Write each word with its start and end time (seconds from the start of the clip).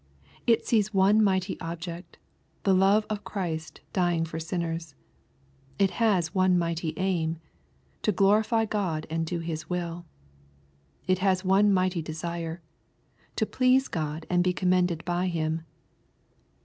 It 0.47 0.65
sees 0.65 0.95
one 0.95 1.23
mighty 1.23 1.59
object,— 1.59 2.17
the 2.63 2.73
love 2.73 3.05
of 3.07 3.23
Christ 3.23 3.81
dying 3.93 4.25
for 4.25 4.39
sinners. 4.39 4.95
It 5.77 5.91
has 6.01 6.33
one 6.33 6.57
mighty 6.57 6.95
aim,— 6.97 7.37
to 8.01 8.11
glorify 8.11 8.65
God 8.65 9.05
and 9.11 9.27
do 9.27 9.37
His 9.41 9.69
wilL 9.69 10.07
It 11.05 11.19
has 11.19 11.45
one 11.45 11.71
mighty 11.71 12.01
desire,— 12.01 12.63
to 13.35 13.45
please 13.45 13.87
God 13.87 14.25
and 14.27 14.43
be 14.43 14.53
com 14.53 14.69
mended 14.69 15.05
by 15.05 15.27
Him. 15.27 15.61